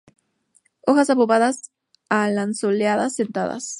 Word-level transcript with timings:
Hojas 0.87 1.11
obovadas 1.11 1.61
a 2.09 2.19
lanceoladas, 2.31 3.13
sentadas. 3.13 3.67